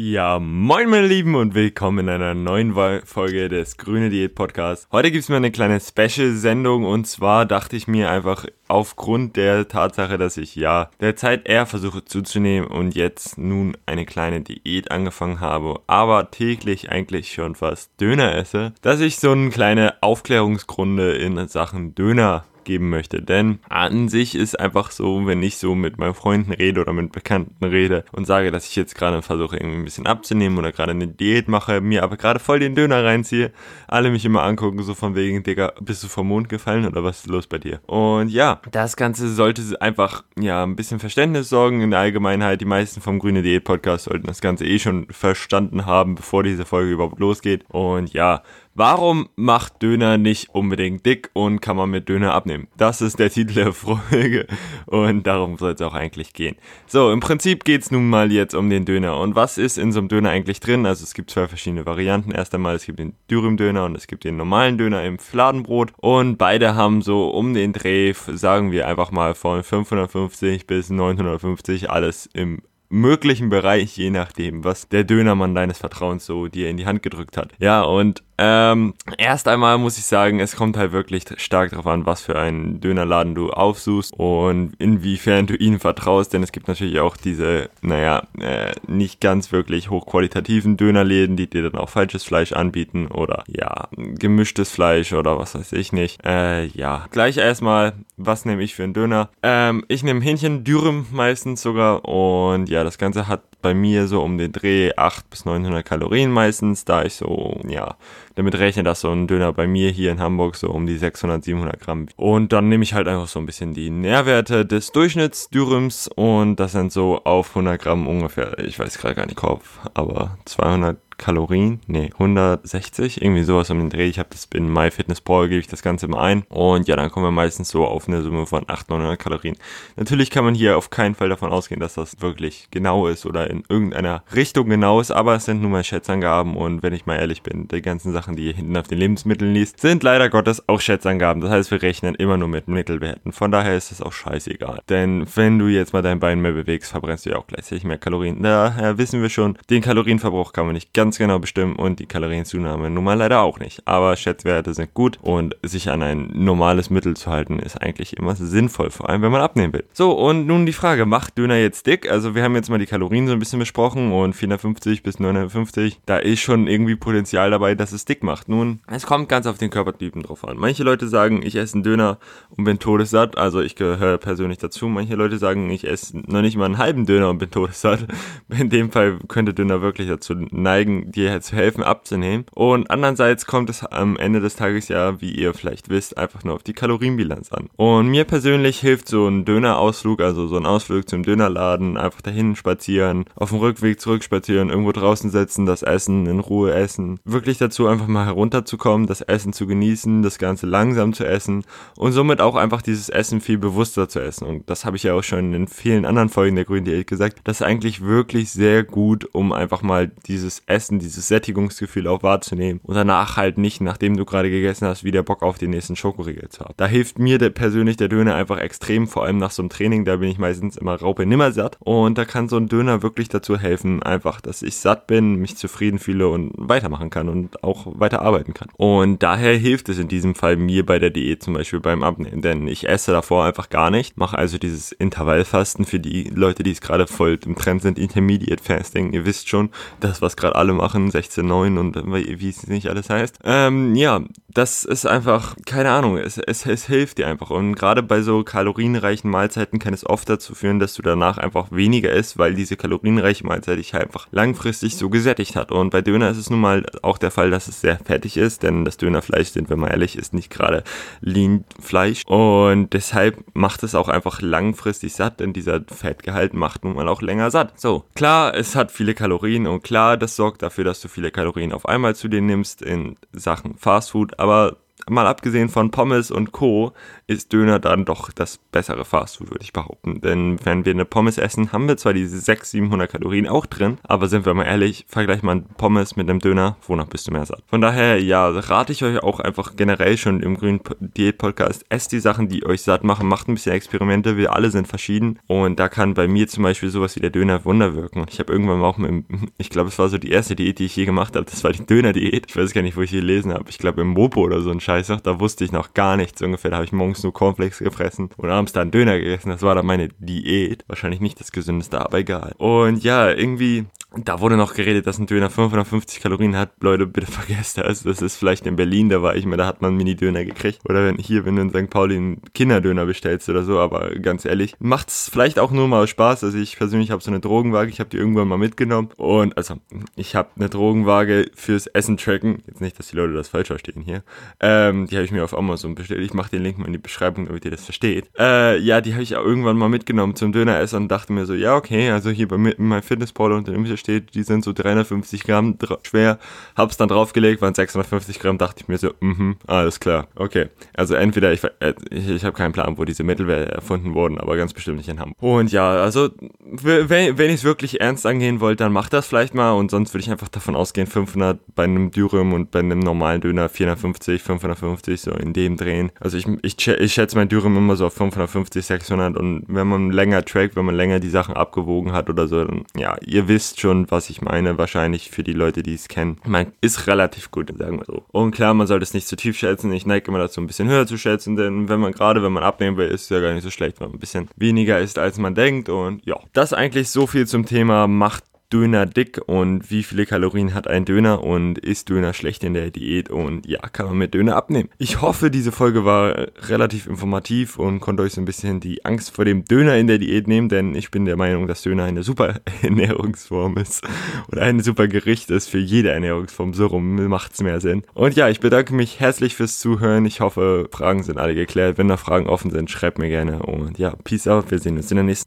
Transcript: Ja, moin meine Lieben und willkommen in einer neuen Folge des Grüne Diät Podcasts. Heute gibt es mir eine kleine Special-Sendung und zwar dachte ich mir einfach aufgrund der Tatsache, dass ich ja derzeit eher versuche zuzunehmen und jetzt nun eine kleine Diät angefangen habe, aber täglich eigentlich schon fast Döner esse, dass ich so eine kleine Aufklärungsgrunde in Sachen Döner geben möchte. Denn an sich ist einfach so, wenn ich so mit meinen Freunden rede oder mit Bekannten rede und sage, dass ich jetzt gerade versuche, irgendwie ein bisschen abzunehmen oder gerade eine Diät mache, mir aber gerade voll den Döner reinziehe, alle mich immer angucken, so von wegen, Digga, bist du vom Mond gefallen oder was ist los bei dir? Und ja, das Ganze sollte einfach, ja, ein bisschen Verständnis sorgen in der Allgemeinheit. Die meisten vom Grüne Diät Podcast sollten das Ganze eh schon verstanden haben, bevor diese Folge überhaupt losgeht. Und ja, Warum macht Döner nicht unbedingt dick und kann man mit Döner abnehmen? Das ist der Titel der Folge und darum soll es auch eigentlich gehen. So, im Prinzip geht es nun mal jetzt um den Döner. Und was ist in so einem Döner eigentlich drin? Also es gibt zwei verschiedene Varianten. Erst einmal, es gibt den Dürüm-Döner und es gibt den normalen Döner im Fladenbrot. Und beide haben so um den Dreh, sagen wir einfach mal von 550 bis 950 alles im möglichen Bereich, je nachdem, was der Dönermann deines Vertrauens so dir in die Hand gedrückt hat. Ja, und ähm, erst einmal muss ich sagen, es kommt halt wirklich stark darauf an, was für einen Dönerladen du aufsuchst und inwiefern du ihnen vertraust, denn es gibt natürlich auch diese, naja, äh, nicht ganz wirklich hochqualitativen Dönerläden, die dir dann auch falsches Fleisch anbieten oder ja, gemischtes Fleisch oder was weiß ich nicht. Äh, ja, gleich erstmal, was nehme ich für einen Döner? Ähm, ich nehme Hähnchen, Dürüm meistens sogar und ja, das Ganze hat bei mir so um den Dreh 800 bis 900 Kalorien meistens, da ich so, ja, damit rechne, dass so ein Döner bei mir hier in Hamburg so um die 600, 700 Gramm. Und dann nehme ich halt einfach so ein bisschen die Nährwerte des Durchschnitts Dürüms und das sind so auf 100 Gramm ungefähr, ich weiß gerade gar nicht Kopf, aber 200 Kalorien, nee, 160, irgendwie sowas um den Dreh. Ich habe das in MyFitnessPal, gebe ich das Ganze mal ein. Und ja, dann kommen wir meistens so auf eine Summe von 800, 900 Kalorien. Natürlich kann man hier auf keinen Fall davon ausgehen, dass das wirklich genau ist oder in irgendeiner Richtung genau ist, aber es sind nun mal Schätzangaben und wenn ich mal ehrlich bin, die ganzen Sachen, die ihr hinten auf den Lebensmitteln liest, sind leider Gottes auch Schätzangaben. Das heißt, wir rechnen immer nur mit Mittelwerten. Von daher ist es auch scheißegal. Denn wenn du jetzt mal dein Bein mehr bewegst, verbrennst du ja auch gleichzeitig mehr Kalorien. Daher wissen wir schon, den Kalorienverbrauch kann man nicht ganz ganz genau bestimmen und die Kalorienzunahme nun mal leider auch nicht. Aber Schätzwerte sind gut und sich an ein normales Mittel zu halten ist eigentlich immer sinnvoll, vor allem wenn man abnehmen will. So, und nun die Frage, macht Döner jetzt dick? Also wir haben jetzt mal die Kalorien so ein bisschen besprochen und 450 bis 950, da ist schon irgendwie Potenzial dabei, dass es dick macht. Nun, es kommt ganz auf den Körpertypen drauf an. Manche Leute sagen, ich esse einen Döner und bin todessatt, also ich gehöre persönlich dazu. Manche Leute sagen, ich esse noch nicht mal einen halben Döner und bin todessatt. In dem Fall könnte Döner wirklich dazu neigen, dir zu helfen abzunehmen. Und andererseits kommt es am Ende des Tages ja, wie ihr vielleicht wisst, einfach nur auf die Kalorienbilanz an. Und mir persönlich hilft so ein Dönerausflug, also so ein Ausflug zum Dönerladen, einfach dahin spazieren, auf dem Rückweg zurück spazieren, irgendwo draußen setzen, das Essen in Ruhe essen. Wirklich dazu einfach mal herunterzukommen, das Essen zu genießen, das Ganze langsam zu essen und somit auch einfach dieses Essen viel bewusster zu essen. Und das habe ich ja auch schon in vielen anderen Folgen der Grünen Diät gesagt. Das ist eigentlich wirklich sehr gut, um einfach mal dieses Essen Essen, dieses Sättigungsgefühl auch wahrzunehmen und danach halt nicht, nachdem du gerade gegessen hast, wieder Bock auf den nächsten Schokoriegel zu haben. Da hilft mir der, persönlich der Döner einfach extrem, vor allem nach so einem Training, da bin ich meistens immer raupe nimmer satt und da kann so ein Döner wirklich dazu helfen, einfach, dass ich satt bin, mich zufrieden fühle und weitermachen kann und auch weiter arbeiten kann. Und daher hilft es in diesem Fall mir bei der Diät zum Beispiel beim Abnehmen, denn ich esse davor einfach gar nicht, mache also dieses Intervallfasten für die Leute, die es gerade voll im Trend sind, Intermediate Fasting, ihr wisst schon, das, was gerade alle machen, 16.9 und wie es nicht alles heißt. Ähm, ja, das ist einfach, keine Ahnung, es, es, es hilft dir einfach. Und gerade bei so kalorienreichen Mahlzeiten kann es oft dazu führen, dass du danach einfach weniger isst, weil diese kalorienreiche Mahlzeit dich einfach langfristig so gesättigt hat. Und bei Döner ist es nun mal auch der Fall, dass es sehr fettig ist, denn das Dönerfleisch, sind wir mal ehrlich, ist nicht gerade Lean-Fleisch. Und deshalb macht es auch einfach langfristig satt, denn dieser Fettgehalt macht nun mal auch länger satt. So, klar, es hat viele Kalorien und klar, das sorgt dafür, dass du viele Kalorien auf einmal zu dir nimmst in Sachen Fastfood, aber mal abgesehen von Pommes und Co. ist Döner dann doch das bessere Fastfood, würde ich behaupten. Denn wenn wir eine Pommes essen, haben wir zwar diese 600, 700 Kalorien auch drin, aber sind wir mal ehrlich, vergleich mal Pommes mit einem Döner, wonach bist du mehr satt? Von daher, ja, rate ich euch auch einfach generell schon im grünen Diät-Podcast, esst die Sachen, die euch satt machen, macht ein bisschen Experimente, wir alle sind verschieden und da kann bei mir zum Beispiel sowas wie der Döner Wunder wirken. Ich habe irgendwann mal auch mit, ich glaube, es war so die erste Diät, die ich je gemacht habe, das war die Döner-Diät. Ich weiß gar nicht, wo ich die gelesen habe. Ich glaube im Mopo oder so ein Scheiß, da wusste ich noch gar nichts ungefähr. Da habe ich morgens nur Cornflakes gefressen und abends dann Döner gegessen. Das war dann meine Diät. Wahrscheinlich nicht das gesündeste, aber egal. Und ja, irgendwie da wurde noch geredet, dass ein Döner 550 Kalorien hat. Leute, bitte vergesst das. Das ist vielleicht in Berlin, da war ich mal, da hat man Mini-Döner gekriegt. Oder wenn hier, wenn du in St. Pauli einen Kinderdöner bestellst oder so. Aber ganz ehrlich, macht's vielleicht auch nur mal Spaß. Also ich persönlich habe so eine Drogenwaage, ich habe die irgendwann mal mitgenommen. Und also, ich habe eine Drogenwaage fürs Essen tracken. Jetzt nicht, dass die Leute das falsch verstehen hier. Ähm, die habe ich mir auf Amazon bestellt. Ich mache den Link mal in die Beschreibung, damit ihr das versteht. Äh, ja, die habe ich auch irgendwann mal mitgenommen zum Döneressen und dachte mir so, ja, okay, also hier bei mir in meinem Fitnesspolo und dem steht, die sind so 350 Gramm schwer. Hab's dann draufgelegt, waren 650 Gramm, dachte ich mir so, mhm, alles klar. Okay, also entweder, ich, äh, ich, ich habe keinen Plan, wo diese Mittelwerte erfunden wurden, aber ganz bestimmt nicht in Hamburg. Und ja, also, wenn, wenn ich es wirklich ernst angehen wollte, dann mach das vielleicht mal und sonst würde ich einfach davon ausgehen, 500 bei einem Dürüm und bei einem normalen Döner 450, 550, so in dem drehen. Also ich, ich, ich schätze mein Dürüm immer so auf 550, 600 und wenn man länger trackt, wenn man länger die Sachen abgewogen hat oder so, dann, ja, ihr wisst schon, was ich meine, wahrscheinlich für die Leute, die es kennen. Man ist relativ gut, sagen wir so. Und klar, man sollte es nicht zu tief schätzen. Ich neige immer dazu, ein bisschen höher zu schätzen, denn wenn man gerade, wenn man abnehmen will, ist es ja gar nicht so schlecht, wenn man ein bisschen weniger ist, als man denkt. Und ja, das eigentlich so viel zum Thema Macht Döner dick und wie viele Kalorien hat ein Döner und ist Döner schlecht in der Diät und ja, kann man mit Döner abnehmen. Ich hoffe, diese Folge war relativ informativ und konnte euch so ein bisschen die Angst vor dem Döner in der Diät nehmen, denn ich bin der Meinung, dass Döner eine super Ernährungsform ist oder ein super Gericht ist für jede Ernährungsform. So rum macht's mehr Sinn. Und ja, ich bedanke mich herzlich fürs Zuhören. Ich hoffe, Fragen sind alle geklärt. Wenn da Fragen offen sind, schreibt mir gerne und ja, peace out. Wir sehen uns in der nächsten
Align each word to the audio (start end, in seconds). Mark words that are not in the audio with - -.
Ja, 0.00 0.38
moin 0.38 0.88
meine 0.90 1.08
Lieben 1.08 1.34
und 1.34 1.56
willkommen 1.56 2.06
in 2.06 2.08
einer 2.08 2.32
neuen 2.32 2.72
Folge 3.04 3.48
des 3.48 3.78
Grüne 3.78 4.10
Diät 4.10 4.36
Podcasts. 4.36 4.86
Heute 4.92 5.10
gibt 5.10 5.24
es 5.24 5.28
mir 5.28 5.38
eine 5.38 5.50
kleine 5.50 5.80
Special-Sendung 5.80 6.84
und 6.84 7.08
zwar 7.08 7.46
dachte 7.46 7.74
ich 7.74 7.88
mir 7.88 8.08
einfach 8.08 8.46
aufgrund 8.68 9.34
der 9.34 9.66
Tatsache, 9.66 10.16
dass 10.16 10.36
ich 10.36 10.54
ja 10.54 10.88
derzeit 11.00 11.48
eher 11.48 11.66
versuche 11.66 12.04
zuzunehmen 12.04 12.70
und 12.70 12.94
jetzt 12.94 13.38
nun 13.38 13.76
eine 13.86 14.06
kleine 14.06 14.40
Diät 14.40 14.92
angefangen 14.92 15.40
habe, 15.40 15.80
aber 15.88 16.30
täglich 16.30 16.92
eigentlich 16.92 17.32
schon 17.32 17.56
fast 17.56 17.90
Döner 18.00 18.36
esse, 18.36 18.74
dass 18.82 19.00
ich 19.00 19.18
so 19.18 19.32
eine 19.32 19.50
kleine 19.50 20.00
Aufklärungsgrunde 20.00 21.16
in 21.16 21.48
Sachen 21.48 21.96
Döner 21.96 22.44
geben 22.68 22.90
möchte. 22.90 23.22
Denn 23.22 23.58
an 23.70 24.08
sich 24.08 24.34
ist 24.34 24.60
einfach 24.60 24.90
so, 24.90 25.26
wenn 25.26 25.42
ich 25.42 25.56
so 25.56 25.74
mit 25.74 25.98
meinen 25.98 26.14
Freunden 26.14 26.52
rede 26.52 26.82
oder 26.82 26.92
mit 26.92 27.12
Bekannten 27.12 27.64
rede 27.64 28.04
und 28.12 28.26
sage, 28.26 28.52
dass 28.52 28.68
ich 28.68 28.76
jetzt 28.76 28.94
gerade 28.94 29.22
versuche, 29.22 29.56
irgendwie 29.56 29.78
ein 29.78 29.84
bisschen 29.84 30.06
abzunehmen 30.06 30.58
oder 30.58 30.70
gerade 30.70 30.92
eine 30.92 31.08
Diät 31.08 31.48
mache, 31.48 31.80
mir 31.80 32.02
aber 32.02 32.18
gerade 32.18 32.38
voll 32.38 32.60
den 32.60 32.74
Döner 32.74 33.02
reinziehe, 33.02 33.52
alle 33.88 34.10
mich 34.10 34.24
immer 34.26 34.42
angucken, 34.42 34.82
so 34.82 34.94
von 34.94 35.14
wegen, 35.14 35.42
Digga, 35.42 35.72
bist 35.80 36.04
du 36.04 36.08
vom 36.08 36.28
Mond 36.28 36.50
gefallen 36.50 36.86
oder 36.86 37.02
was 37.02 37.20
ist 37.20 37.28
los 37.28 37.46
bei 37.46 37.56
dir? 37.56 37.80
Und 37.86 38.28
ja, 38.28 38.60
das 38.70 38.96
Ganze 38.96 39.32
sollte 39.32 39.62
einfach, 39.80 40.24
ja, 40.38 40.62
ein 40.62 40.76
bisschen 40.76 41.00
Verständnis 41.00 41.48
sorgen 41.48 41.80
in 41.80 41.90
der 41.90 42.00
Allgemeinheit. 42.00 42.60
Die 42.60 42.66
meisten 42.66 43.00
vom 43.00 43.18
Grüne 43.18 43.40
Diät 43.42 43.64
Podcast 43.64 44.04
sollten 44.04 44.26
das 44.26 44.42
Ganze 44.42 44.66
eh 44.66 44.78
schon 44.78 45.06
verstanden 45.10 45.86
haben, 45.86 46.16
bevor 46.16 46.42
diese 46.42 46.66
Folge 46.66 46.92
überhaupt 46.92 47.18
losgeht. 47.18 47.64
Und 47.70 48.12
ja, 48.12 48.42
Warum 48.78 49.28
macht 49.34 49.82
Döner 49.82 50.18
nicht 50.18 50.50
unbedingt 50.50 51.04
dick 51.04 51.30
und 51.32 51.60
kann 51.60 51.76
man 51.76 51.90
mit 51.90 52.08
Döner 52.08 52.32
abnehmen? 52.32 52.68
Das 52.76 53.00
ist 53.00 53.18
der 53.18 53.28
Titel 53.28 53.54
der 53.54 53.72
Folge 53.72 54.46
und 54.86 55.26
darum 55.26 55.58
soll 55.58 55.72
es 55.72 55.82
auch 55.82 55.94
eigentlich 55.94 56.32
gehen. 56.32 56.54
So, 56.86 57.10
im 57.10 57.18
Prinzip 57.18 57.64
geht 57.64 57.82
es 57.82 57.90
nun 57.90 58.08
mal 58.08 58.30
jetzt 58.30 58.54
um 58.54 58.70
den 58.70 58.84
Döner. 58.84 59.18
Und 59.18 59.34
was 59.34 59.58
ist 59.58 59.78
in 59.78 59.90
so 59.90 59.98
einem 59.98 60.06
Döner 60.06 60.30
eigentlich 60.30 60.60
drin? 60.60 60.86
Also 60.86 61.02
es 61.02 61.14
gibt 61.14 61.32
zwei 61.32 61.48
verschiedene 61.48 61.86
Varianten. 61.86 62.30
Erst 62.30 62.54
einmal, 62.54 62.76
es 62.76 62.86
gibt 62.86 63.00
den 63.00 63.14
Dürüm-Döner 63.28 63.84
und 63.84 63.96
es 63.96 64.06
gibt 64.06 64.22
den 64.22 64.36
normalen 64.36 64.78
Döner 64.78 65.02
im 65.02 65.18
Fladenbrot. 65.18 65.90
Und 65.96 66.38
beide 66.38 66.76
haben 66.76 67.02
so 67.02 67.30
um 67.30 67.54
den 67.54 67.72
Dreh, 67.72 68.12
sagen 68.12 68.70
wir 68.70 68.86
einfach 68.86 69.10
mal 69.10 69.34
von 69.34 69.64
550 69.64 70.68
bis 70.68 70.88
950 70.88 71.90
alles 71.90 72.30
im 72.32 72.62
möglichen 72.90 73.48
Bereich, 73.48 73.96
je 73.96 74.10
nachdem, 74.10 74.62
was 74.62 74.88
der 74.88 75.02
Dönermann 75.02 75.54
deines 75.54 75.78
Vertrauens 75.78 76.24
so 76.24 76.46
dir 76.46 76.70
in 76.70 76.76
die 76.76 76.86
Hand 76.86 77.02
gedrückt 77.02 77.36
hat. 77.36 77.52
Ja, 77.58 77.82
und 77.82 78.22
ähm, 78.38 78.94
erst 79.18 79.48
einmal 79.48 79.78
muss 79.78 79.98
ich 79.98 80.04
sagen, 80.04 80.38
es 80.38 80.54
kommt 80.54 80.76
halt 80.76 80.92
wirklich 80.92 81.24
stark 81.36 81.70
darauf 81.70 81.86
an, 81.88 82.06
was 82.06 82.22
für 82.22 82.38
einen 82.38 82.80
Dönerladen 82.80 83.34
du 83.34 83.50
aufsuchst 83.50 84.12
und 84.16 84.74
inwiefern 84.78 85.46
du 85.46 85.54
ihnen 85.54 85.80
vertraust, 85.80 86.32
denn 86.32 86.44
es 86.44 86.52
gibt 86.52 86.68
natürlich 86.68 87.00
auch 87.00 87.16
diese, 87.16 87.68
naja, 87.82 88.22
äh, 88.40 88.72
nicht 88.86 89.20
ganz 89.20 89.50
wirklich 89.50 89.90
hochqualitativen 89.90 90.76
Dönerläden, 90.76 91.36
die 91.36 91.50
dir 91.50 91.68
dann 91.68 91.80
auch 91.80 91.88
falsches 91.88 92.22
Fleisch 92.22 92.52
anbieten 92.52 93.08
oder 93.08 93.42
ja, 93.48 93.88
gemischtes 93.96 94.70
Fleisch 94.70 95.12
oder 95.12 95.38
was 95.38 95.56
weiß 95.56 95.72
ich 95.72 95.92
nicht. 95.92 96.24
Äh, 96.24 96.66
ja, 96.66 97.06
gleich 97.10 97.38
erstmal, 97.38 97.94
was 98.16 98.44
nehme 98.44 98.62
ich 98.62 98.76
für 98.76 98.84
einen 98.84 98.94
Döner? 98.94 99.30
Ähm, 99.42 99.84
ich 99.88 100.04
nehme 100.04 100.20
Hähnchen, 100.20 100.62
Dürüm 100.62 101.06
meistens 101.10 101.60
sogar 101.62 102.04
und 102.04 102.68
ja, 102.68 102.84
das 102.84 102.98
Ganze 102.98 103.26
hat 103.26 103.42
bei 103.60 103.74
mir 103.74 104.06
so 104.06 104.22
um 104.22 104.38
den 104.38 104.52
Dreh 104.52 104.92
800 104.96 105.30
bis 105.30 105.44
900 105.44 105.84
Kalorien 105.84 106.30
meistens, 106.30 106.84
da 106.84 107.02
ich 107.02 107.14
so, 107.14 107.60
ja, 107.66 107.96
damit 108.38 108.56
rechne, 108.58 108.84
dass 108.84 109.00
so 109.00 109.10
ein 109.10 109.26
Döner 109.26 109.52
bei 109.52 109.66
mir 109.66 109.90
hier 109.90 110.12
in 110.12 110.20
Hamburg 110.20 110.54
so 110.54 110.70
um 110.70 110.86
die 110.86 110.96
600, 110.96 111.42
700 111.42 111.80
Gramm. 111.80 112.06
Und 112.16 112.52
dann 112.52 112.68
nehme 112.68 112.84
ich 112.84 112.94
halt 112.94 113.08
einfach 113.08 113.26
so 113.26 113.40
ein 113.40 113.46
bisschen 113.46 113.74
die 113.74 113.90
Nährwerte 113.90 114.64
des 114.64 114.92
Durchschnitts 114.92 115.50
Dürüms 115.50 116.08
und 116.08 116.56
das 116.56 116.72
sind 116.72 116.92
so 116.92 117.24
auf 117.24 117.50
100 117.50 117.80
Gramm 117.82 118.06
ungefähr, 118.06 118.58
ich 118.60 118.78
weiß 118.78 118.98
gerade 118.98 119.16
gar 119.16 119.26
nicht 119.26 119.36
Kopf, 119.36 119.80
aber 119.94 120.38
200 120.44 120.96
Kalorien, 121.18 121.80
nee, 121.86 122.10
160, 122.12 123.20
irgendwie 123.20 123.42
sowas 123.42 123.70
um 123.70 123.78
den 123.78 123.90
Dreh. 123.90 124.06
Ich 124.06 124.18
habe 124.18 124.28
das 124.30 124.48
in 124.54 124.72
MyFitnessPal, 124.72 125.48
gebe 125.48 125.60
ich 125.60 125.66
das 125.66 125.82
Ganze 125.82 126.08
mal 126.08 126.22
ein. 126.22 126.44
Und 126.48 126.88
ja, 126.88 126.96
dann 126.96 127.10
kommen 127.10 127.26
wir 127.26 127.30
meistens 127.30 127.68
so 127.68 127.84
auf 127.84 128.08
eine 128.08 128.22
Summe 128.22 128.46
von 128.46 128.64
800, 128.66 128.88
900 128.88 129.18
Kalorien. 129.18 129.56
Natürlich 129.96 130.30
kann 130.30 130.44
man 130.44 130.54
hier 130.54 130.78
auf 130.78 130.90
keinen 130.90 131.14
Fall 131.14 131.28
davon 131.28 131.50
ausgehen, 131.50 131.80
dass 131.80 131.94
das 131.94 132.20
wirklich 132.20 132.68
genau 132.70 133.08
ist 133.08 133.26
oder 133.26 133.50
in 133.50 133.64
irgendeiner 133.68 134.22
Richtung 134.34 134.68
genau 134.68 135.00
ist, 135.00 135.10
aber 135.10 135.34
es 135.34 135.44
sind 135.44 135.60
nun 135.60 135.72
mal 135.72 135.84
Schätzangaben 135.84 136.56
und 136.56 136.82
wenn 136.82 136.92
ich 136.92 137.06
mal 137.06 137.16
ehrlich 137.16 137.42
bin, 137.42 137.68
die 137.68 137.82
ganzen 137.82 138.12
Sachen, 138.12 138.36
die 138.36 138.46
ihr 138.46 138.54
hinten 138.54 138.76
auf 138.76 138.86
den 138.86 138.98
Lebensmitteln 138.98 139.52
liest, 139.52 139.80
sind 139.80 140.02
leider 140.02 140.30
Gottes 140.30 140.68
auch 140.68 140.80
Schätzangaben. 140.80 141.42
Das 141.42 141.50
heißt, 141.50 141.70
wir 141.70 141.82
rechnen 141.82 142.14
immer 142.14 142.36
nur 142.36 142.48
mit 142.48 142.68
Mittelwerten. 142.68 143.32
Von 143.32 143.50
daher 143.50 143.76
ist 143.76 143.90
es 143.90 144.00
auch 144.00 144.12
scheißegal. 144.12 144.80
Denn 144.88 145.26
wenn 145.34 145.58
du 145.58 145.66
jetzt 145.66 145.92
mal 145.92 146.02
dein 146.02 146.20
Bein 146.20 146.40
mehr 146.40 146.52
bewegst, 146.52 146.92
verbrennst 146.92 147.26
du 147.26 147.30
ja 147.30 147.36
auch 147.36 147.46
gleichzeitig 147.46 147.84
mehr 147.84 147.98
Kalorien. 147.98 148.42
Daher 148.42 148.98
wissen 148.98 149.22
wir 149.22 149.28
schon, 149.28 149.58
den 149.70 149.82
Kalorienverbrauch 149.82 150.52
kann 150.52 150.66
man 150.66 150.74
nicht 150.74 150.94
ganz 150.94 151.07
ganz 151.08 151.16
genau 151.16 151.38
bestimmen 151.38 151.74
und 151.74 152.00
die 152.00 152.06
Kalorienzunahme 152.06 152.90
nun 152.90 153.02
mal 153.02 153.14
leider 153.14 153.40
auch 153.40 153.58
nicht. 153.60 153.80
Aber 153.86 154.14
Schätzwerte 154.14 154.74
sind 154.74 154.92
gut 154.92 155.18
und 155.22 155.56
sich 155.62 155.88
an 155.88 156.02
ein 156.02 156.30
normales 156.34 156.90
Mittel 156.90 157.16
zu 157.16 157.30
halten 157.30 157.60
ist 157.60 157.80
eigentlich 157.80 158.18
immer 158.18 158.36
sinnvoll, 158.36 158.90
vor 158.90 159.08
allem 159.08 159.22
wenn 159.22 159.32
man 159.32 159.40
abnehmen 159.40 159.72
will. 159.72 159.84
So, 159.94 160.12
und 160.12 160.46
nun 160.46 160.66
die 160.66 160.74
Frage, 160.74 161.06
macht 161.06 161.38
Döner 161.38 161.56
jetzt 161.56 161.86
dick? 161.86 162.10
Also 162.10 162.34
wir 162.34 162.42
haben 162.42 162.54
jetzt 162.56 162.68
mal 162.68 162.78
die 162.78 162.84
Kalorien 162.84 163.26
so 163.26 163.32
ein 163.32 163.38
bisschen 163.38 163.58
besprochen 163.58 164.12
und 164.12 164.34
450 164.34 165.02
bis 165.02 165.18
950, 165.18 166.00
da 166.04 166.18
ist 166.18 166.40
schon 166.40 166.66
irgendwie 166.66 166.94
Potenzial 166.94 167.50
dabei, 167.50 167.74
dass 167.74 167.92
es 167.92 168.04
dick 168.04 168.22
macht. 168.22 168.50
Nun, 168.50 168.80
es 168.86 169.06
kommt 169.06 169.30
ganz 169.30 169.46
auf 169.46 169.56
den 169.56 169.70
Körpertypen 169.70 170.22
drauf 170.22 170.46
an. 170.46 170.58
Manche 170.58 170.82
Leute 170.82 171.08
sagen, 171.08 171.40
ich 171.42 171.56
esse 171.56 171.76
einen 171.76 171.84
Döner 171.84 172.18
und 172.50 172.64
bin 172.64 172.78
todessatt, 172.78 173.38
also 173.38 173.62
ich 173.62 173.76
gehöre 173.76 174.18
persönlich 174.18 174.58
dazu. 174.58 174.88
Manche 174.88 175.14
Leute 175.14 175.38
sagen, 175.38 175.70
ich 175.70 175.88
esse 175.88 176.18
noch 176.18 176.42
nicht 176.42 176.58
mal 176.58 176.66
einen 176.66 176.76
halben 176.76 177.06
Döner 177.06 177.30
und 177.30 177.38
bin 177.38 177.50
todessatt. 177.50 178.06
In 178.50 178.68
dem 178.68 178.90
Fall 178.90 179.18
könnte 179.26 179.54
Döner 179.54 179.80
wirklich 179.80 180.08
dazu 180.08 180.34
neigen, 180.50 180.97
dir 181.06 181.40
zu 181.40 181.56
helfen 181.56 181.82
abzunehmen. 181.82 182.46
Und 182.54 182.90
andererseits 182.90 183.46
kommt 183.46 183.70
es 183.70 183.84
am 183.84 184.16
Ende 184.16 184.40
des 184.40 184.56
Tages 184.56 184.88
ja, 184.88 185.20
wie 185.20 185.30
ihr 185.30 185.54
vielleicht 185.54 185.88
wisst, 185.88 186.18
einfach 186.18 186.44
nur 186.44 186.54
auf 186.54 186.62
die 186.62 186.72
Kalorienbilanz 186.72 187.52
an. 187.52 187.68
Und 187.76 188.08
mir 188.08 188.24
persönlich 188.24 188.80
hilft 188.80 189.08
so 189.08 189.26
ein 189.26 189.44
Dönerausflug, 189.44 190.20
also 190.20 190.46
so 190.46 190.56
ein 190.56 190.66
Ausflug 190.66 191.08
zum 191.08 191.22
Dönerladen, 191.22 191.96
einfach 191.96 192.22
dahin 192.22 192.56
spazieren, 192.56 193.24
auf 193.36 193.50
dem 193.50 193.58
Rückweg 193.58 194.00
zurück 194.00 194.24
spazieren, 194.24 194.70
irgendwo 194.70 194.92
draußen 194.92 195.30
setzen, 195.30 195.66
das 195.66 195.82
Essen 195.82 196.26
in 196.26 196.40
Ruhe 196.40 196.72
essen. 196.72 197.20
Wirklich 197.24 197.58
dazu 197.58 197.86
einfach 197.86 198.06
mal 198.06 198.26
herunterzukommen, 198.26 199.06
das 199.06 199.20
Essen 199.20 199.52
zu 199.52 199.66
genießen, 199.66 200.22
das 200.22 200.38
Ganze 200.38 200.66
langsam 200.66 201.12
zu 201.12 201.24
essen 201.24 201.64
und 201.96 202.12
somit 202.12 202.40
auch 202.40 202.56
einfach 202.56 202.82
dieses 202.82 203.08
Essen 203.08 203.40
viel 203.40 203.58
bewusster 203.58 204.08
zu 204.08 204.20
essen. 204.20 204.46
Und 204.46 204.70
das 204.70 204.84
habe 204.84 204.96
ich 204.96 205.02
ja 205.02 205.14
auch 205.14 205.22
schon 205.22 205.52
in 205.52 205.68
vielen 205.68 206.04
anderen 206.04 206.28
Folgen 206.28 206.56
der 206.56 206.64
Grünen 206.64 206.84
Diät 206.84 207.06
gesagt. 207.06 207.40
Das 207.44 207.60
ist 207.60 207.66
eigentlich 207.66 208.02
wirklich 208.02 208.50
sehr 208.50 208.84
gut, 208.84 209.28
um 209.32 209.52
einfach 209.52 209.82
mal 209.82 210.10
dieses 210.26 210.62
Essen 210.66 210.87
Essen, 210.88 210.98
dieses 210.98 211.28
Sättigungsgefühl 211.28 212.06
auch 212.06 212.22
wahrzunehmen 212.22 212.80
und 212.82 212.94
danach 212.94 213.36
halt 213.36 213.58
nicht, 213.58 213.80
nachdem 213.80 214.16
du 214.16 214.24
gerade 214.24 214.50
gegessen 214.50 214.88
hast, 214.88 215.04
wieder 215.04 215.22
Bock 215.22 215.42
auf 215.42 215.58
den 215.58 215.70
nächsten 215.70 215.96
Schokoriegel 215.96 216.48
zu 216.48 216.60
haben. 216.60 216.74
Da 216.78 216.86
hilft 216.86 217.18
mir 217.18 217.38
der, 217.38 217.50
persönlich 217.50 217.96
der 217.98 218.08
Döner 218.08 218.34
einfach 218.34 218.58
extrem, 218.58 219.06
vor 219.06 219.24
allem 219.24 219.38
nach 219.38 219.50
so 219.50 219.62
einem 219.62 219.68
Training, 219.68 220.04
da 220.04 220.16
bin 220.16 220.30
ich 220.30 220.38
meistens 220.38 220.76
immer 220.76 220.94
raupe 220.94 221.26
nimmer 221.26 221.52
satt 221.52 221.76
und 221.80 222.16
da 222.16 222.24
kann 222.24 222.48
so 222.48 222.56
ein 222.56 222.68
Döner 222.68 223.02
wirklich 223.02 223.28
dazu 223.28 223.58
helfen, 223.58 224.02
einfach, 224.02 224.40
dass 224.40 224.62
ich 224.62 224.76
satt 224.76 225.06
bin, 225.06 225.36
mich 225.36 225.56
zufrieden 225.56 225.98
fühle 225.98 226.28
und 226.28 226.52
weitermachen 226.56 227.10
kann 227.10 227.28
und 227.28 227.62
auch 227.62 227.86
weiter 227.98 228.22
arbeiten 228.22 228.54
kann. 228.54 228.68
Und 228.76 229.22
daher 229.22 229.56
hilft 229.56 229.88
es 229.90 229.98
in 229.98 230.08
diesem 230.08 230.34
Fall 230.34 230.56
mir 230.56 230.86
bei 230.86 230.98
der 230.98 231.10
Diät 231.10 231.42
zum 231.42 231.54
Beispiel 231.54 231.80
beim 231.80 232.02
Abnehmen, 232.02 232.40
denn 232.40 232.66
ich 232.66 232.88
esse 232.88 233.12
davor 233.12 233.44
einfach 233.44 233.68
gar 233.68 233.90
nicht, 233.90 234.16
mache 234.16 234.38
also 234.38 234.56
dieses 234.58 234.92
Intervallfasten 234.92 235.84
für 235.84 236.00
die 236.00 236.30
Leute, 236.34 236.62
die 236.62 236.72
es 236.72 236.80
gerade 236.80 237.06
voll 237.06 237.38
im 237.44 237.56
Trend 237.56 237.82
sind, 237.82 237.98
Intermediate 237.98 238.62
Fasting, 238.62 239.12
ihr 239.12 239.26
wisst 239.26 239.48
schon, 239.48 239.70
das, 240.00 240.22
was 240.22 240.36
gerade 240.36 240.56
alle 240.56 240.67
machen, 240.74 241.10
16.9 241.10 241.78
und 241.78 241.96
wie 241.96 242.48
es 242.48 242.66
nicht 242.66 242.88
alles 242.88 243.10
heißt. 243.10 243.38
Ähm, 243.44 243.94
ja, 243.94 244.20
das 244.58 244.84
ist 244.84 245.06
einfach, 245.06 245.54
keine 245.66 245.90
Ahnung, 245.90 246.16
es, 246.16 246.38
es, 246.38 246.66
es 246.66 246.86
hilft 246.86 247.18
dir 247.18 247.28
einfach. 247.28 247.50
Und 247.50 247.74
gerade 247.74 248.02
bei 248.02 248.22
so 248.22 248.42
kalorienreichen 248.42 249.30
Mahlzeiten 249.30 249.78
kann 249.78 249.94
es 249.94 250.04
oft 250.04 250.28
dazu 250.28 250.54
führen, 250.54 250.78
dass 250.78 250.94
du 250.94 251.02
danach 251.02 251.38
einfach 251.38 251.70
weniger 251.70 252.10
isst, 252.10 252.38
weil 252.38 252.54
diese 252.54 252.76
kalorienreiche 252.76 253.46
Mahlzeit 253.46 253.78
dich 253.78 253.94
einfach 253.94 254.26
langfristig 254.30 254.96
so 254.96 255.10
gesättigt 255.10 255.54
hat. 255.54 255.70
Und 255.70 255.90
bei 255.90 256.00
Döner 256.00 256.30
ist 256.30 256.38
es 256.38 256.50
nun 256.50 256.60
mal 256.60 256.84
auch 257.02 257.18
der 257.18 257.30
Fall, 257.30 257.50
dass 257.50 257.68
es 257.68 257.80
sehr 257.80 257.98
fettig 257.98 258.36
ist, 258.36 258.62
denn 258.62 258.84
das 258.84 258.96
Dönerfleisch, 258.96 259.48
sind 259.48 259.68
wir 259.68 259.76
mal 259.76 259.90
ehrlich, 259.90 260.16
ist 260.16 260.34
nicht 260.34 260.50
gerade 260.50 260.82
Lean-Fleisch. 261.20 262.24
Und 262.26 262.94
deshalb 262.94 263.44
macht 263.54 263.82
es 263.82 263.94
auch 263.94 264.08
einfach 264.08 264.40
langfristig 264.40 265.12
satt, 265.12 265.40
denn 265.40 265.52
dieser 265.52 265.82
Fettgehalt 265.86 266.54
macht 266.54 266.84
nun 266.84 266.94
mal 266.94 267.08
auch 267.08 267.22
länger 267.22 267.50
satt. 267.50 267.78
So, 267.78 268.04
klar, 268.14 268.54
es 268.54 268.74
hat 268.74 268.90
viele 268.90 269.14
Kalorien 269.14 269.66
und 269.66 269.84
klar, 269.84 270.16
das 270.16 270.36
sorgt 270.36 270.57
dafür, 270.62 270.84
dass 270.84 271.00
du 271.00 271.08
viele 271.08 271.30
Kalorien 271.30 271.72
auf 271.72 271.86
einmal 271.86 272.14
zu 272.14 272.28
dir 272.28 272.40
nimmst 272.40 272.82
in 272.82 273.16
Sachen 273.32 273.76
Fastfood, 273.76 274.38
aber 274.38 274.76
mal 275.08 275.26
abgesehen 275.26 275.68
von 275.68 275.90
Pommes 275.90 276.30
und 276.30 276.52
Co. 276.52 276.92
ist 277.26 277.52
Döner 277.52 277.78
dann 277.78 278.04
doch 278.04 278.32
das 278.32 278.58
bessere 278.72 279.04
Fastfood, 279.04 279.50
würde 279.50 279.62
ich 279.62 279.72
behaupten. 279.72 280.20
Denn 280.20 280.58
wenn 280.64 280.84
wir 280.84 280.92
eine 280.92 281.04
Pommes 281.04 281.38
essen, 281.38 281.72
haben 281.72 281.88
wir 281.88 281.96
zwar 281.96 282.12
diese 282.12 282.38
600, 282.38 282.66
700 282.66 283.10
Kalorien 283.10 283.46
auch 283.46 283.66
drin, 283.66 283.98
aber 284.02 284.28
sind 284.28 284.46
wir 284.46 284.54
mal 284.54 284.64
ehrlich, 284.64 285.06
vergleich 285.08 285.42
mal 285.42 285.62
Pommes 285.76 286.16
mit 286.16 286.28
einem 286.28 286.40
Döner, 286.40 286.76
wonach 286.86 287.06
bist 287.06 287.28
du 287.28 287.32
mehr 287.32 287.46
satt? 287.46 287.62
Von 287.66 287.80
daher, 287.80 288.22
ja, 288.22 288.48
rate 288.48 288.92
ich 288.92 289.04
euch 289.04 289.22
auch 289.22 289.40
einfach 289.40 289.76
generell 289.76 290.16
schon 290.16 290.40
im 290.40 290.56
grünen 290.56 290.80
Diät-Podcast, 291.00 291.84
esst 291.88 292.12
die 292.12 292.20
Sachen, 292.20 292.48
die 292.48 292.66
euch 292.66 292.82
satt 292.82 293.04
machen, 293.04 293.28
macht 293.28 293.48
ein 293.48 293.54
bisschen 293.54 293.72
Experimente, 293.72 294.36
wir 294.36 294.54
alle 294.54 294.70
sind 294.70 294.88
verschieden 294.88 295.38
und 295.46 295.78
da 295.78 295.88
kann 295.88 296.14
bei 296.14 296.28
mir 296.28 296.48
zum 296.48 296.64
Beispiel 296.64 296.90
sowas 296.90 297.16
wie 297.16 297.20
der 297.20 297.30
Döner 297.30 297.64
Wunder 297.64 297.94
wirken. 297.94 298.26
Ich 298.30 298.38
habe 298.38 298.52
irgendwann 298.52 298.80
mal 298.80 298.88
auch 298.88 298.98
mit, 298.98 299.24
ich 299.58 299.70
glaube, 299.70 299.88
es 299.88 299.98
war 299.98 300.08
so 300.08 300.18
die 300.18 300.30
erste 300.30 300.56
Diät, 300.56 300.78
die 300.78 300.86
ich 300.86 300.96
je 300.96 301.04
gemacht 301.04 301.36
habe, 301.36 301.46
das 301.46 301.62
war 301.64 301.72
die 301.72 301.86
Döner-Diät. 301.86 302.46
Ich 302.48 302.56
weiß 302.56 302.72
gar 302.72 302.82
nicht, 302.82 302.96
wo 302.96 303.02
ich 303.02 303.10
die 303.10 303.20
gelesen 303.28 303.52
habe. 303.52 303.68
Ich 303.68 303.78
glaube 303.78 304.00
im 304.00 304.08
Mopo 304.08 304.40
oder 304.40 304.60
so 304.62 304.70
ein 304.70 304.80
Scheiß, 304.88 305.12
da 305.22 305.38
wusste 305.38 305.64
ich 305.64 305.72
noch 305.72 305.92
gar 305.92 306.16
nichts 306.16 306.40
ungefähr. 306.40 306.70
Da 306.70 306.78
habe 306.78 306.86
ich 306.86 306.92
morgens 306.92 307.22
nur 307.22 307.34
Cornflakes 307.34 307.80
gefressen 307.80 308.30
und 308.38 308.48
abends 308.48 308.72
dann 308.72 308.90
Döner 308.90 309.18
gegessen. 309.18 309.50
Das 309.50 309.60
war 309.60 309.74
dann 309.74 309.84
meine 309.84 310.08
Diät. 310.18 310.86
Wahrscheinlich 310.88 311.20
nicht 311.20 311.38
das 311.40 311.52
gesündeste, 311.52 312.00
aber 312.00 312.18
egal. 312.18 312.54
Und 312.56 313.04
ja, 313.04 313.30
irgendwie 313.30 313.84
da 314.16 314.40
wurde 314.40 314.56
noch 314.56 314.72
geredet, 314.72 315.06
dass 315.06 315.18
ein 315.18 315.26
Döner 315.26 315.50
550 315.50 316.20
Kalorien 316.20 316.56
hat. 316.56 316.70
Leute, 316.80 317.06
bitte 317.06 317.26
vergesst 317.30 317.76
das. 317.76 318.04
Das 318.04 318.22
ist 318.22 318.36
vielleicht 318.36 318.66
in 318.66 318.76
Berlin, 318.76 319.10
da 319.10 319.22
war 319.22 319.36
ich 319.36 319.44
mal, 319.44 319.56
da 319.56 319.66
hat 319.66 319.82
man 319.82 319.96
Mini-Döner 319.96 320.46
gekriegt. 320.46 320.80
Oder 320.88 321.04
wenn 321.04 321.16
hier, 321.16 321.44
wenn 321.44 321.56
du 321.56 321.62
in 321.62 321.70
St. 321.70 321.90
Pauli 321.90 322.16
einen 322.16 322.42
Kinderdöner 322.54 323.04
bestellst 323.04 323.50
oder 323.50 323.64
so. 323.64 323.78
Aber 323.78 324.10
ganz 324.14 324.46
ehrlich, 324.46 324.74
macht's 324.78 325.28
vielleicht 325.30 325.58
auch 325.58 325.70
nur 325.72 325.88
mal 325.88 326.06
Spaß. 326.06 326.42
Also 326.42 326.56
ich 326.56 326.76
persönlich 326.78 327.10
habe 327.10 327.22
so 327.22 327.30
eine 327.30 327.40
Drogenwaage, 327.40 327.90
ich 327.90 328.00
habe 328.00 328.08
die 328.08 328.16
irgendwann 328.16 328.48
mal 328.48 328.56
mitgenommen. 328.56 329.10
Und 329.16 329.56
also, 329.58 329.74
ich 330.16 330.34
habe 330.34 330.48
eine 330.56 330.70
Drogenwaage 330.70 331.50
fürs 331.54 331.86
Essen 331.86 332.16
tracken. 332.16 332.62
Jetzt 332.66 332.80
nicht, 332.80 332.98
dass 332.98 333.08
die 333.08 333.16
Leute 333.16 333.34
das 333.34 333.48
falsch 333.48 333.68
verstehen 333.68 334.02
hier. 334.02 334.22
Ähm, 334.60 335.06
die 335.06 335.16
habe 335.16 335.26
ich 335.26 335.32
mir 335.32 335.44
auf 335.44 335.56
Amazon 335.56 335.94
bestellt. 335.94 336.22
Ich 336.22 336.32
mache 336.32 336.50
den 336.50 336.62
Link 336.62 336.78
mal 336.78 336.86
in 336.86 336.92
die 336.92 336.98
Beschreibung, 336.98 337.44
damit 337.46 337.66
ihr 337.66 337.70
das 337.70 337.84
versteht. 337.84 338.30
Äh, 338.38 338.78
ja, 338.78 339.02
die 339.02 339.12
habe 339.12 339.22
ich 339.22 339.36
auch 339.36 339.44
irgendwann 339.44 339.76
mal 339.76 339.90
mitgenommen 339.90 340.34
zum 340.34 340.52
Döneressen 340.52 341.02
und 341.02 341.08
dachte 341.08 341.32
mir 341.34 341.44
so, 341.44 341.52
ja, 341.52 341.76
okay, 341.76 342.10
also 342.10 342.30
hier 342.30 342.48
bei 342.48 342.56
mir 342.56 342.70
in 342.70 342.86
meinem 342.86 343.02
Fitnesspolo 343.02 343.56
und 343.56 343.68
dem 343.68 343.84
steht, 343.98 344.34
die 344.34 344.42
sind 344.42 344.64
so 344.64 344.72
350 344.72 345.44
Gramm 345.44 345.76
schwer. 346.02 346.38
Hab's 346.76 346.96
dann 346.96 347.08
draufgelegt, 347.08 347.60
waren 347.60 347.74
650 347.74 348.38
Gramm, 348.38 348.58
dachte 348.58 348.82
ich 348.82 348.88
mir 348.88 348.98
so, 348.98 349.12
mhm, 349.20 349.56
alles 349.66 350.00
klar. 350.00 350.28
Okay, 350.34 350.68
also 350.94 351.14
entweder, 351.14 351.52
ich, 351.52 351.62
äh, 351.80 351.94
ich, 352.10 352.28
ich 352.28 352.44
habe 352.44 352.56
keinen 352.56 352.72
Plan, 352.72 352.98
wo 352.98 353.04
diese 353.04 353.24
Mittelwerte 353.24 353.72
erfunden 353.72 354.14
wurden, 354.14 354.38
aber 354.38 354.56
ganz 354.56 354.72
bestimmt 354.72 354.98
nicht 354.98 355.08
in 355.08 355.20
Hamburg. 355.20 355.36
Und 355.40 355.72
ja, 355.72 355.90
also, 355.90 356.30
wenn, 356.60 357.38
wenn 357.38 357.50
ich 357.50 357.56
es 357.56 357.64
wirklich 357.64 358.00
ernst 358.00 358.26
angehen 358.26 358.60
wollte, 358.60 358.84
dann 358.84 358.92
mach 358.92 359.08
das 359.08 359.26
vielleicht 359.26 359.54
mal 359.54 359.72
und 359.72 359.90
sonst 359.90 360.14
würde 360.14 360.22
ich 360.22 360.30
einfach 360.30 360.48
davon 360.48 360.76
ausgehen, 360.76 361.06
500 361.06 361.58
bei 361.74 361.84
einem 361.84 362.10
Dürüm 362.10 362.52
und 362.52 362.70
bei 362.70 362.80
einem 362.80 363.00
normalen 363.00 363.40
Döner 363.40 363.68
450, 363.68 364.42
550, 364.42 365.20
so 365.20 365.30
in 365.32 365.52
dem 365.52 365.76
drehen. 365.76 366.12
Also 366.20 366.36
ich, 366.36 366.46
ich, 366.62 366.86
ich 366.86 367.12
schätze 367.12 367.36
mein 367.36 367.48
Dürüm 367.48 367.76
immer 367.76 367.96
so 367.96 368.06
auf 368.06 368.14
550, 368.14 368.84
600 368.84 369.36
und 369.36 369.64
wenn 369.68 369.86
man 369.86 370.10
länger 370.10 370.44
trackt, 370.44 370.76
wenn 370.76 370.84
man 370.84 370.94
länger 370.94 371.20
die 371.20 371.30
Sachen 371.30 371.54
abgewogen 371.54 372.12
hat 372.12 372.28
oder 372.28 372.46
so, 372.48 372.64
dann, 372.64 372.84
ja, 372.96 373.16
ihr 373.24 373.48
wisst 373.48 373.80
schon, 373.80 373.87
was 374.10 374.30
ich 374.30 374.42
meine, 374.42 374.78
wahrscheinlich 374.78 375.30
für 375.30 375.42
die 375.42 375.52
Leute, 375.52 375.82
die 375.82 375.94
es 375.94 376.08
kennen. 376.08 376.38
Man 376.44 376.72
ist 376.80 377.06
relativ 377.06 377.50
gut, 377.50 377.72
sagen 377.76 377.98
wir 377.98 378.04
so. 378.04 378.24
Und 378.30 378.52
klar, 378.52 378.74
man 378.74 378.86
sollte 378.86 379.02
es 379.02 379.14
nicht 379.14 379.26
zu 379.26 379.36
tief 379.36 379.58
schätzen. 379.58 379.92
Ich 379.92 380.06
neige 380.06 380.28
immer 380.28 380.38
dazu, 380.38 380.60
ein 380.60 380.66
bisschen 380.66 380.88
höher 380.88 381.06
zu 381.06 381.16
schätzen, 381.16 381.56
denn 381.56 381.88
wenn 381.88 382.00
man 382.00 382.12
gerade, 382.12 382.42
wenn 382.42 382.52
man 382.52 382.62
abnehmen 382.62 382.96
will, 382.96 383.08
ist 383.08 383.22
es 383.22 383.28
ja 383.28 383.40
gar 383.40 383.52
nicht 383.52 383.64
so 383.64 383.70
schlecht, 383.70 384.00
wenn 384.00 384.08
man 384.08 384.16
ein 384.16 384.20
bisschen 384.20 384.48
weniger 384.56 384.98
ist, 384.98 385.18
als 385.18 385.38
man 385.38 385.54
denkt. 385.54 385.88
Und 385.88 386.24
ja, 386.24 386.38
das 386.52 386.72
eigentlich 386.72 387.10
so 387.10 387.26
viel 387.26 387.46
zum 387.46 387.66
Thema 387.66 388.06
Macht 388.06 388.44
Döner 388.72 389.06
dick 389.06 389.40
und 389.46 389.90
wie 389.90 390.02
viele 390.02 390.26
Kalorien 390.26 390.74
hat 390.74 390.88
ein 390.88 391.04
Döner 391.04 391.42
und 391.42 391.78
ist 391.78 392.10
Döner 392.10 392.34
schlecht 392.34 392.64
in 392.64 392.74
der 392.74 392.90
Diät 392.90 393.30
und 393.30 393.66
ja, 393.66 393.80
kann 393.80 394.06
man 394.06 394.18
mit 394.18 394.34
Döner 394.34 394.56
abnehmen. 394.56 394.90
Ich 394.98 395.22
hoffe, 395.22 395.50
diese 395.50 395.72
Folge 395.72 396.04
war 396.04 396.48
relativ 396.68 397.06
informativ 397.06 397.78
und 397.78 398.00
konnte 398.00 398.22
euch 398.22 398.32
so 398.32 398.42
ein 398.42 398.44
bisschen 398.44 398.80
die 398.80 399.04
Angst 399.04 399.30
vor 399.30 399.44
dem 399.44 399.64
Döner 399.64 399.96
in 399.96 400.06
der 400.06 400.18
Diät 400.18 400.48
nehmen, 400.48 400.68
denn 400.68 400.94
ich 400.94 401.10
bin 401.10 401.24
der 401.24 401.36
Meinung, 401.36 401.66
dass 401.66 401.82
Döner 401.82 402.04
eine 402.04 402.22
super 402.22 402.60
Ernährungsform 402.82 403.76
ist 403.78 404.06
oder 404.50 404.62
ein 404.62 404.80
super 404.80 405.08
Gericht 405.08 405.50
ist 405.50 405.68
für 405.68 405.78
jede 405.78 406.10
Ernährungsform. 406.10 406.74
So 406.74 406.86
rum 406.86 407.14
macht's 407.28 407.62
mehr 407.62 407.80
Sinn. 407.80 408.02
Und 408.14 408.36
ja, 408.36 408.48
ich 408.48 408.60
bedanke 408.60 408.94
mich 408.94 409.20
herzlich 409.20 409.54
fürs 409.54 409.78
Zuhören. 409.78 410.26
Ich 410.26 410.40
hoffe, 410.40 410.88
Fragen 410.90 411.22
sind 411.22 411.38
alle 411.38 411.54
geklärt. 411.54 411.96
Wenn 411.96 412.08
da 412.08 412.16
Fragen 412.16 412.48
offen 412.48 412.70
sind, 412.70 412.90
schreibt 412.90 413.18
mir 413.18 413.28
gerne 413.28 413.62
und 413.62 413.98
ja, 413.98 414.14
peace 414.24 414.48
out. 414.48 414.70
Wir 414.70 414.78
sehen 414.78 414.96
uns 414.96 415.10
in 415.10 415.16
der 415.16 415.24
nächsten 415.24 415.38